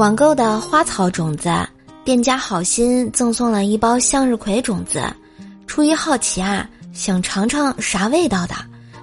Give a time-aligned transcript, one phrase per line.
[0.00, 1.50] 网购的花草种子，
[2.06, 5.02] 店家好心赠送了一包向日葵种子，
[5.66, 8.54] 出于好奇啊，想尝尝啥味道的，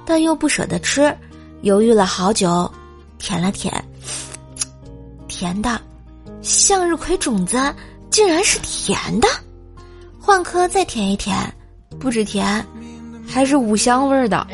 [0.08, 1.16] 但又不舍得吃，
[1.62, 2.68] 犹豫了好久，
[3.20, 3.72] 舔了舔，
[5.30, 5.80] 甜的，
[6.42, 7.72] 向日葵种子
[8.10, 9.28] 竟然是甜的，
[10.20, 11.38] 换颗再舔一舔，
[12.00, 12.66] 不止甜，
[13.28, 14.48] 还是五香味儿的，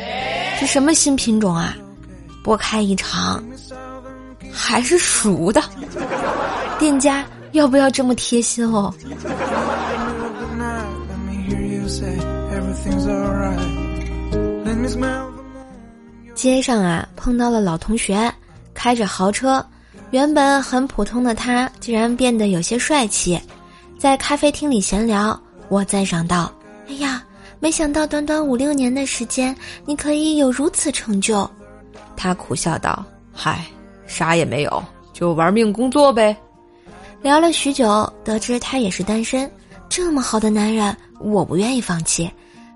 [0.60, 1.74] 这什么新品种啊？
[2.44, 3.42] 剥开一尝。
[4.54, 5.60] 还是熟的，
[6.78, 8.94] 店家要不要这么贴心哦？
[16.34, 18.32] 街上啊，碰到了老同学，
[18.72, 19.64] 开着豪车，
[20.10, 23.40] 原本很普通的他，竟然变得有些帅气。
[23.98, 26.52] 在咖啡厅里闲聊，我赞赏道
[26.88, 27.22] ：“哎呀，
[27.60, 31.48] 没想到短短五六年的时间，你可以有如此成就。”
[32.16, 33.64] 他苦笑道：“嗨。”
[34.06, 36.36] 啥也没有，就玩命工作呗。
[37.22, 39.50] 聊了许久，得知他也是单身。
[39.88, 42.30] 这么好的男人，我不愿意放弃，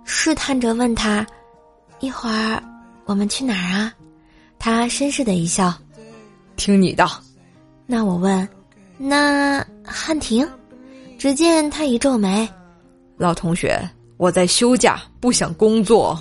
[0.04, 1.26] 试探着问他
[2.00, 2.62] ：“一会儿
[3.04, 3.92] 我们去哪儿啊？”
[4.58, 5.74] 他绅士的一笑
[6.56, 7.06] ：“听你的。”
[7.86, 8.48] 那我问
[8.96, 10.48] ：“那汉庭？”
[11.18, 12.48] 只见他一皱眉
[13.18, 13.78] ：“老同学，
[14.16, 16.16] 我在休假，不想工作。”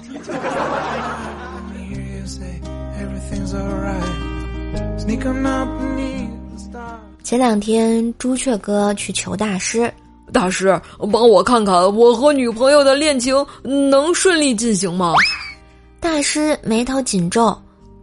[7.23, 9.91] 前两天，朱雀哥去求大师，
[10.33, 10.79] 大师
[11.11, 15.13] 帮我看看我和女朋友的恋情能顺利进行吗？
[15.99, 17.57] 大师眉头紧皱，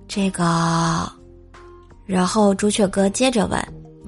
[0.08, 1.10] 这个。
[2.06, 3.58] 然后朱雀哥接着问：“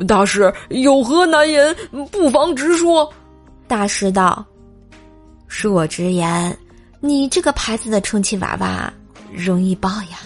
[0.07, 1.75] 大师有何难言，
[2.11, 3.11] 不妨直说。”
[3.69, 4.45] 大师道
[5.49, 6.57] ：“恕我直言，
[7.01, 8.93] 你这个牌子的充气娃娃
[9.33, 10.19] 容易爆呀。”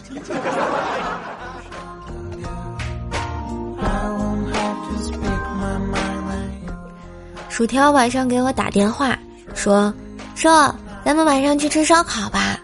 [7.60, 9.14] 薯条晚上给我打电话，
[9.52, 9.92] 说
[10.34, 12.58] ：“说咱们晚上去吃烧烤吧。”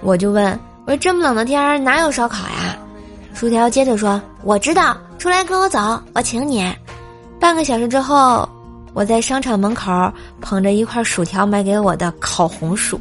[0.00, 0.58] 我就问
[0.88, 2.74] ：“我说这么冷的天儿哪有烧烤呀？”
[3.36, 6.74] 薯条接着说：“我知道，出来跟我走，我请你。”
[7.38, 8.48] 半个小时之后，
[8.94, 12.98] 我在商场门口捧着一块薯条买给我的烤红薯，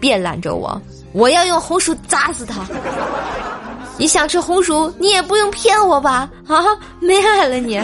[0.00, 0.80] 别拦着我，
[1.12, 2.64] 我要用红薯砸死他！
[3.98, 6.26] 你想吃红薯，你也不用骗我吧？
[6.48, 6.64] 啊，
[6.98, 7.78] 没爱了你。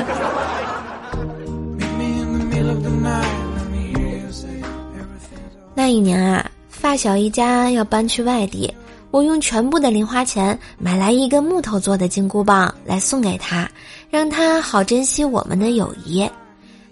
[5.91, 8.73] 一年啊，发小一家要搬去外地，
[9.11, 13.69] 我用全部的零花钱买来一根木头做的金箍棒来送给他，
[14.09, 16.29] 让他好珍惜我们的友谊。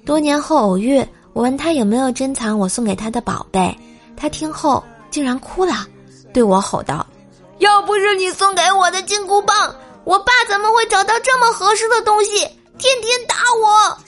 [0.04, 0.98] 多年后偶遇，
[1.32, 3.72] 我问他有没有珍藏我送给他的宝贝，
[4.16, 5.86] 他听后竟然哭了，
[6.32, 7.06] 对我吼道
[7.58, 12.40] ：“要不是你送给我的金箍棒，我爸怎么会找到这么合适的东西，
[12.78, 13.98] 天天打我？”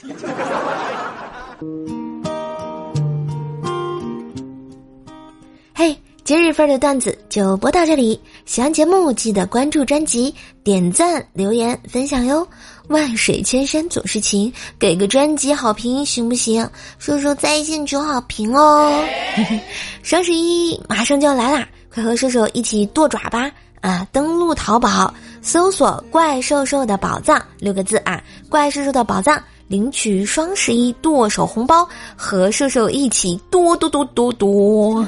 [6.30, 8.20] 今日份的段子就播到这里。
[8.46, 10.32] 喜欢节目记得关注专辑、
[10.62, 12.46] 点赞、留言、分享哟。
[12.86, 16.64] 万水千山总是情，给个专辑好评行不行？
[17.00, 19.04] 叔叔在线求好评哦。
[20.04, 23.50] 双十一马上就要来啦，快和叔叔一起剁爪吧！
[23.80, 25.12] 啊，登录淘宝
[25.42, 29.42] 搜索“怪兽兽的宝藏”六个字啊，“怪兽兽的宝藏”。
[29.66, 35.06] 领取双十一剁手红包，和瘦瘦一起剁剁剁剁剁，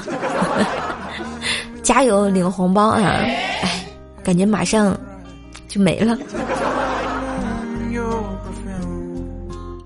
[1.82, 3.00] 加油领红包啊！
[3.02, 3.84] 哎，
[4.22, 4.96] 感觉马上
[5.68, 6.16] 就没了。